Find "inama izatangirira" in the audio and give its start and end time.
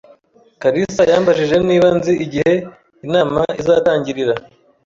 3.05-4.33